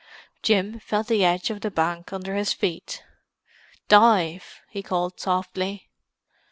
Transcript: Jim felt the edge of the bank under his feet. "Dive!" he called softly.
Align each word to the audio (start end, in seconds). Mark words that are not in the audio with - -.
Jim 0.41 0.79
felt 0.79 1.05
the 1.05 1.23
edge 1.23 1.51
of 1.51 1.61
the 1.61 1.69
bank 1.69 2.11
under 2.11 2.33
his 2.33 2.53
feet. 2.53 3.03
"Dive!" 3.87 4.59
he 4.67 4.81
called 4.81 5.19
softly. 5.19 5.91